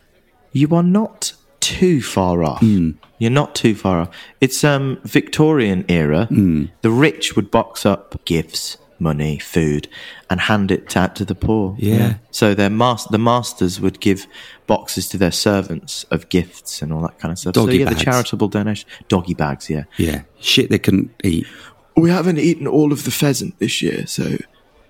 [0.52, 2.62] You are not too far off.
[2.62, 2.98] Mm.
[3.19, 4.10] You're not too far off.
[4.41, 6.28] It's um Victorian era.
[6.30, 6.72] Mm.
[6.82, 9.88] The rich would box up gifts, money, food,
[10.30, 11.76] and hand it out to the poor.
[11.78, 12.16] Yeah.
[12.32, 14.26] So their mas- the masters would give
[14.66, 17.54] boxes to their servants of gifts and all that kind of stuff.
[17.54, 17.98] so Doggy yeah, bags.
[18.00, 19.70] the charitable donation, doggy bags.
[19.70, 19.84] Yeah.
[19.98, 21.46] Yeah, shit they couldn't eat.
[21.96, 24.38] We haven't eaten all of the pheasant this year, so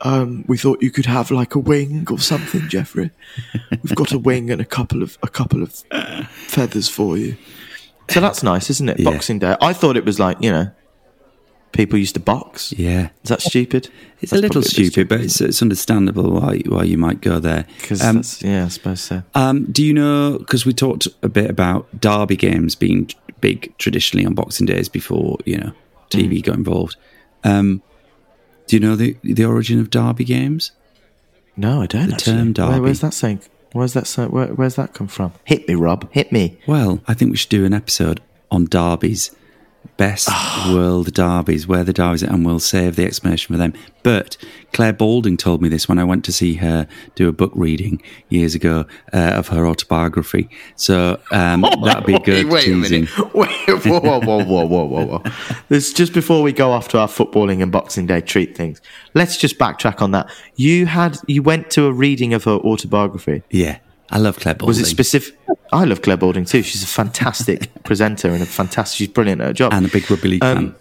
[0.01, 3.11] um, we thought you could have like a wing or something, Jeffrey.
[3.71, 5.73] We've got a wing and a couple of a couple of
[6.29, 7.35] feathers for you.
[8.09, 8.99] So that's nice, isn't it?
[8.99, 9.11] Yeah.
[9.11, 9.55] Boxing Day.
[9.61, 10.71] I thought it was like you know,
[11.73, 12.71] people used to box.
[12.77, 13.89] Yeah, Is that stupid?
[14.21, 17.65] it's a little stupid, but it's, it's understandable why why you might go there.
[17.81, 19.23] because Um, yeah, I suppose so.
[19.35, 20.37] Um, do you know?
[20.39, 23.09] Because we talked a bit about derby games being
[23.41, 25.71] big traditionally on Boxing Days before you know
[26.09, 26.43] TV Mm.
[26.43, 26.95] got involved.
[27.43, 27.81] Um,
[28.67, 30.71] do you know the the origin of derby games?
[31.57, 32.07] No, I don't.
[32.07, 32.33] the actually.
[32.33, 32.79] term Where- derby.
[32.79, 33.41] where's that saying?
[33.73, 34.07] Where's that?
[34.31, 35.33] Where, where's that come from?
[35.45, 36.07] Hit me, Rob.
[36.11, 36.57] Hit me.
[36.67, 39.31] Well, I think we should do an episode on derbies,
[39.97, 40.29] best
[40.69, 43.73] world derbies, where the derbies, are, and we'll save the explanation for them.
[44.01, 44.37] But
[44.73, 48.01] Clare Balding told me this when I went to see her do a book reading
[48.29, 50.49] years ago uh, of her autobiography.
[50.75, 53.09] So um, that'd be good Wait a minute.
[53.33, 55.23] Wait, whoa, whoa, whoa, whoa, whoa, whoa, whoa.
[55.69, 58.81] This just before we go off to our footballing and Boxing Day treat things.
[59.13, 60.29] Let's just backtrack on that.
[60.55, 63.43] You had you went to a reading of her autobiography.
[63.49, 63.79] Yeah,
[64.13, 64.67] I love Clare Balding.
[64.67, 65.37] Was it specific?
[65.73, 66.61] I love Clare Balding too.
[66.61, 68.97] She's a fantastic presenter and a fantastic.
[68.97, 69.73] She's brilliant at her job.
[69.73, 70.75] and a big rugby league Um, fan.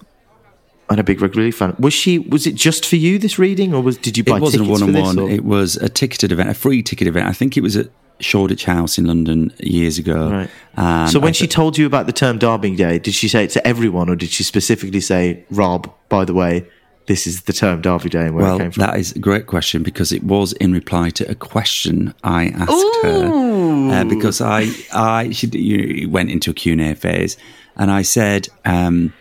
[0.90, 1.74] and a big rugby league fan.
[1.78, 2.18] Was she?
[2.18, 4.70] Was it just for you this reading, or was did you buy It wasn't a
[4.70, 5.30] one-on-one.
[5.30, 7.26] It was a ticketed event, a free ticket event.
[7.26, 7.88] I think it was at
[8.20, 10.30] Shoreditch House in London years ago.
[10.76, 11.08] Right.
[11.10, 13.44] So when I she th- told you about the term Derby Day, did she say
[13.44, 16.66] it to everyone, or did she specifically say, "Rob, by the way,
[17.06, 18.80] this is the term Derby Day and where well, it came from"?
[18.82, 23.02] that is a great question because it was in reply to a question I asked
[23.02, 23.52] her.
[23.92, 27.36] Uh, because I, I, she you went into a Q and A phase,
[27.76, 29.12] and I said, um,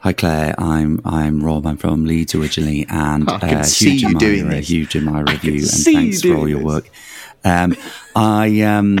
[0.00, 1.66] "Hi Clare, I'm I'm Rob.
[1.66, 4.68] I'm from Leeds originally, and I can uh, see huge you admirer, doing this.
[4.68, 6.66] huge admirer of you, and see you thanks for all your this.
[6.66, 6.90] work."
[7.44, 7.76] Um,
[8.14, 9.00] I um,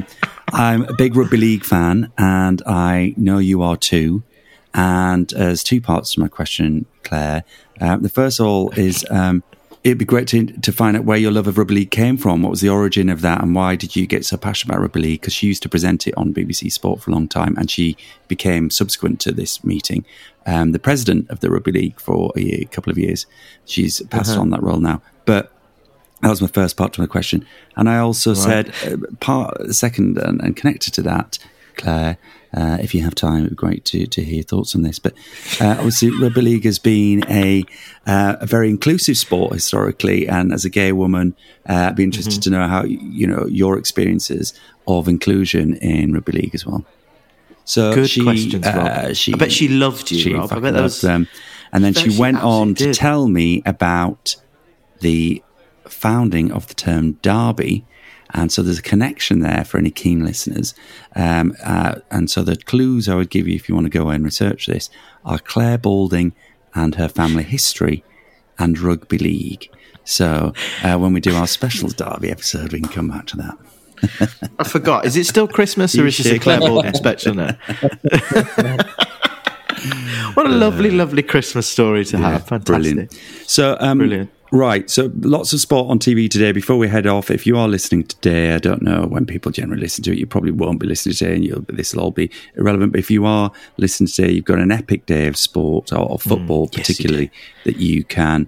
[0.52, 4.22] I'm a big rugby league fan, and I know you are too.
[4.74, 7.44] And there's two parts to my question, Clare.
[7.80, 9.42] Uh, the first of all is um,
[9.84, 12.42] it'd be great to to find out where your love of rugby league came from.
[12.42, 15.00] What was the origin of that, and why did you get so passionate about rugby
[15.00, 15.20] league?
[15.20, 17.96] Because she used to present it on BBC Sport for a long time, and she
[18.28, 20.04] became subsequent to this meeting
[20.46, 23.26] um, the president of the rugby league for a, year, couple of years.
[23.64, 25.52] She's passed on that role now, but
[26.20, 27.46] that was my first part to my question.
[27.76, 31.38] And I also said, uh, part second and, and connected to that,
[31.76, 32.18] Clare,
[32.54, 34.82] uh, if you have time, it would be great to, to hear your thoughts on
[34.82, 34.98] this.
[34.98, 35.14] But
[35.60, 37.64] uh, obviously, rugby league has been a,
[38.06, 40.28] uh, a very inclusive sport historically.
[40.28, 41.34] And as a gay woman,
[41.68, 44.52] uh, I'd be interested to know how, you know, your experiences
[44.86, 46.84] of inclusion in rugby league as well.
[47.64, 48.76] So Good she, questions, Rob.
[48.76, 50.52] uh, she, I bet she loved you, she Rob.
[50.52, 51.28] I bet that was- them.
[51.74, 54.36] And then she she went on absolutely to tell me about
[55.00, 55.42] the
[55.88, 57.86] founding of the term Derby.
[58.34, 60.74] And so there's a connection there for any keen listeners.
[61.14, 64.08] Um, uh, and so the clues I would give you if you want to go
[64.08, 64.90] and research this
[65.24, 66.32] are Clare Balding
[66.74, 68.04] and her family history
[68.58, 69.68] and rugby league.
[70.04, 74.50] So uh, when we do our specials Derby episode, we can come back to that.
[74.58, 75.04] I forgot.
[75.04, 76.38] Is it still Christmas, or You is this a.
[76.38, 77.56] Clare Balding special now?
[80.34, 82.48] what a lovely, lovely Christmas story to have.
[82.48, 82.66] Fantastic.
[82.66, 83.12] Brilliant.
[83.46, 84.30] So, um, Brilliant.
[84.52, 84.90] Right.
[84.90, 86.52] So, lots of sport on TV today.
[86.52, 89.80] Before we head off, if you are listening today, I don't know when people generally
[89.80, 90.18] listen to it.
[90.18, 92.92] You probably won't be listening today, and you'll, this will all be irrelevant.
[92.92, 96.18] But if you are listening today, you've got an epic day of sport or, or
[96.18, 97.30] football, Mm, yes, you particularly
[97.64, 98.46] that you can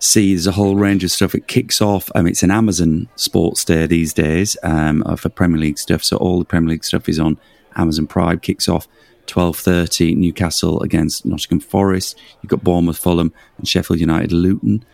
[0.00, 0.34] see.
[0.34, 1.36] There's a whole range of stuff.
[1.36, 2.10] It kicks off.
[2.16, 6.02] I mean, it's an Amazon Sports Day these days um, for Premier League stuff.
[6.02, 7.38] So all the Premier League stuff is on
[7.76, 8.40] Amazon Prime.
[8.40, 8.88] Kicks off.
[9.28, 12.18] 12.30 Newcastle against Nottingham Forest.
[12.40, 14.84] You've got Bournemouth, Fulham and Sheffield United, Luton.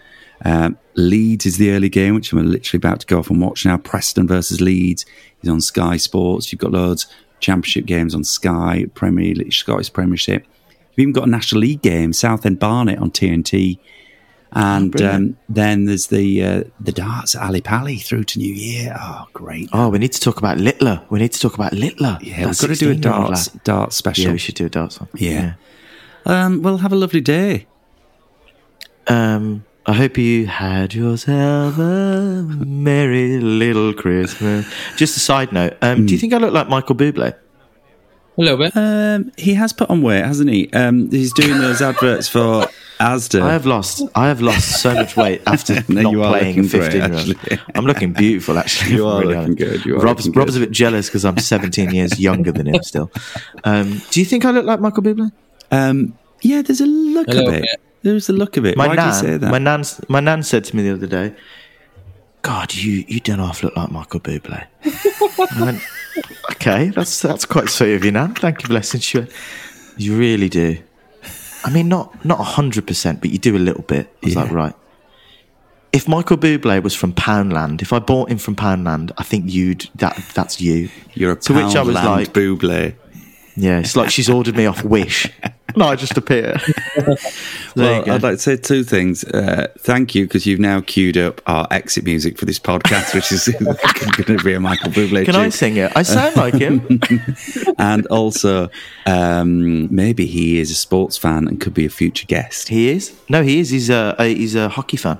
[0.44, 3.64] Um, Leeds is the early game, which I'm literally about to go off and watch
[3.64, 3.78] now.
[3.78, 5.06] Preston versus Leeds
[5.42, 6.52] is on Sky Sports.
[6.52, 10.46] You've got loads of championship games on Sky, Premier League, Scottish Premiership.
[10.92, 13.78] You've even got a National League game, Southend Barnet on TNT.
[14.56, 18.96] And um, then there's the uh, the darts at Ali Pali through to New Year.
[18.96, 19.68] Oh, great.
[19.72, 21.04] Oh, we need to talk about Littler.
[21.10, 22.18] We need to talk about Littler.
[22.22, 24.26] yeah, we've got to do a 16-year-old darts, darts special.
[24.26, 25.08] Yeah, we should do a darts one.
[25.14, 25.54] Yeah.
[26.24, 27.66] Um, well, have a lovely day.
[29.08, 34.66] Um, I hope you had yourself a merry little Christmas.
[34.96, 35.76] Just a side note.
[35.82, 37.34] Um, Do you think I look like Michael Bublé?
[38.36, 38.72] A little bit.
[38.74, 40.72] Um, he has put on weight, hasn't he?
[40.72, 42.66] Um, he's doing those adverts for
[42.98, 43.42] Asda.
[43.42, 44.02] I have lost.
[44.14, 47.12] I have lost so much weight after No, not you are playing looking great, fifteen
[47.12, 47.60] years.
[47.74, 48.92] I'm looking beautiful, actually.
[48.96, 49.58] You are Really looking honest.
[49.58, 52.68] good, you are Rob's, looking Rob's a bit jealous because I'm 17 years younger than
[52.74, 53.10] him still.
[53.64, 55.30] Um, do you think I look like Michael Bublé?
[55.70, 57.60] Um, yeah, there's a look A of little it.
[57.62, 57.80] bit.
[58.04, 58.76] There's the look of it.
[58.76, 59.50] My Why nan, do you say that?
[59.50, 61.34] my nan, my nan said to me the other day,
[62.42, 65.80] "God, you you don't half look like Michael Bublé." I went,
[66.52, 68.34] "Okay, that's that's quite sweet of you, nan.
[68.34, 69.26] Thank you, blessing you.
[69.96, 70.78] You really do.
[71.64, 74.42] I mean, not not hundred percent, but you do a little bit." I was Yeah.
[74.42, 74.74] like, "Right."
[75.92, 79.88] If Michael Bublé was from Poundland, if I bought him from Poundland, I think you'd
[79.94, 80.90] that that's you.
[81.14, 82.94] You're a to which I was Poundland like, Buble.
[83.56, 85.30] Yeah, it's like she's ordered me off Wish.
[85.76, 86.56] no, I just appear.
[87.76, 88.08] Well.
[88.08, 89.24] I'd like to say two things.
[89.24, 93.32] Uh, thank you because you've now queued up our exit music for this podcast, which
[93.32, 93.48] is
[94.24, 95.90] going to be a Michael Bublé Can I sing it?
[95.96, 97.00] I sound like him.
[97.78, 98.70] and also,
[99.06, 102.68] um, maybe he is a sports fan and could be a future guest.
[102.68, 103.12] He is.
[103.28, 103.70] No, he is.
[103.70, 105.18] He's a, a he's a hockey fan.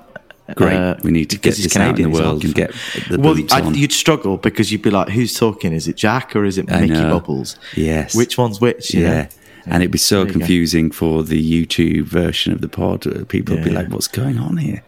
[0.56, 0.76] Great.
[0.76, 2.74] Uh, we need to get this out in Canadian, the world and get
[3.08, 5.72] the Well, I, you'd struggle because you'd be like, "Who's talking?
[5.72, 6.92] Is it Jack or is it Mickey.
[6.92, 7.56] Bubbles?
[7.74, 8.14] Yes.
[8.14, 8.92] Which one's which?
[8.92, 9.22] yeah.
[9.22, 9.28] know?
[9.66, 10.32] And it'd be so go.
[10.32, 13.06] confusing for the YouTube version of the pod.
[13.06, 14.82] Uh, People would be like, what's going on here?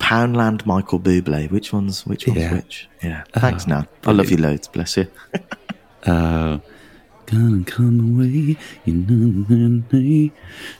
[0.00, 1.48] Poundland, Michael Bublé.
[1.52, 2.54] Which one's which one's Yeah.
[2.54, 2.88] which?
[3.04, 3.22] Yeah.
[3.34, 3.86] Thanks, Nan.
[4.04, 4.66] I love you loads.
[4.68, 5.06] Bless you.
[6.04, 6.58] Uh,
[7.26, 8.56] gonna come away.
[8.84, 9.82] You know,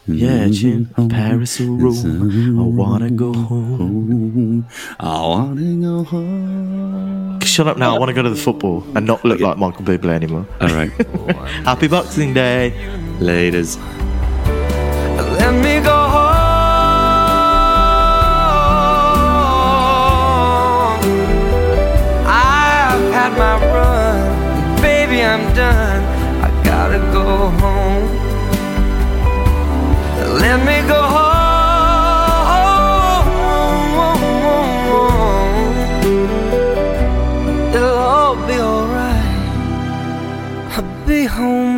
[0.07, 0.87] Yeah, Jim.
[1.09, 2.59] Paris or Rome.
[2.59, 4.67] I wanna go home.
[5.01, 7.41] I wanna go home.
[7.43, 7.95] Shut up now.
[7.95, 10.47] I want to go to the football and not look like Michael Bublé anymore.
[10.61, 10.91] All right.
[11.65, 12.73] Happy Boxing Day.
[13.21, 13.79] Ladies.
[15.39, 15.97] Let me go
[20.17, 21.01] home.
[22.27, 25.86] I've had my run, baby, I'm done.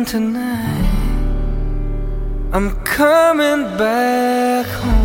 [0.05, 0.89] Tonight.
[2.51, 4.98] I'm coming back home.